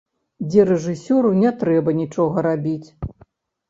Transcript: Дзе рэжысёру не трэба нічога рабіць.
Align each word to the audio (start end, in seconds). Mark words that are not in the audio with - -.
Дзе 0.45 0.65
рэжысёру 0.69 1.35
не 1.43 1.53
трэба 1.61 1.97
нічога 2.01 2.51
рабіць. 2.51 2.87